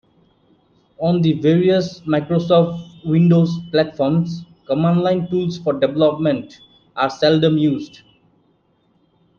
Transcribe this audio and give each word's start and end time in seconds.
On 0.97 1.21
the 1.21 1.33
various 1.33 1.99
Microsoft 2.07 3.05
Windows 3.05 3.59
platforms, 3.69 4.43
command-line 4.65 5.29
tools 5.29 5.59
for 5.59 5.73
development 5.73 6.59
are 6.95 7.07
seldom 7.11 7.59
used. 7.59 8.01